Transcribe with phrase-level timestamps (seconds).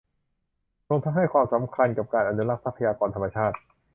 [0.89, 3.57] รวมทั้งให้ความสำคัญกับการอนุรักษ์ทรัพยากรธรรมชาติ